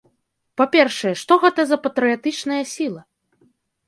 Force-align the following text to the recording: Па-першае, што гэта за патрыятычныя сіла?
Па-першае, 0.59 1.11
што 1.23 1.37
гэта 1.43 1.65
за 1.71 1.77
патрыятычныя 1.83 2.63
сіла? 2.75 3.01